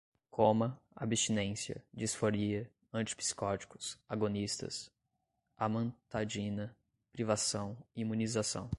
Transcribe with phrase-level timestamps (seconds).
[0.31, 4.91] coma, abstinência, disforia, antipsicóticos, agonistas,
[5.57, 6.75] amantadina,
[7.11, 8.69] privação, imunização